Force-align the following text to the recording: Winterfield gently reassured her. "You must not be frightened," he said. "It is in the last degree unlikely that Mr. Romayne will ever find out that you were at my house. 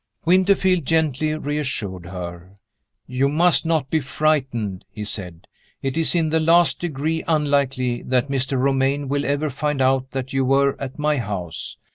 Winterfield 0.25 0.83
gently 0.83 1.35
reassured 1.35 2.07
her. 2.07 2.55
"You 3.05 3.27
must 3.27 3.67
not 3.67 3.91
be 3.91 3.99
frightened," 3.99 4.83
he 4.89 5.03
said. 5.03 5.45
"It 5.83 5.95
is 5.95 6.15
in 6.15 6.29
the 6.29 6.39
last 6.39 6.79
degree 6.79 7.23
unlikely 7.27 8.01
that 8.07 8.27
Mr. 8.27 8.59
Romayne 8.59 9.09
will 9.09 9.25
ever 9.25 9.51
find 9.51 9.79
out 9.79 10.09
that 10.09 10.33
you 10.33 10.43
were 10.43 10.75
at 10.81 10.97
my 10.97 11.17
house. 11.19 11.77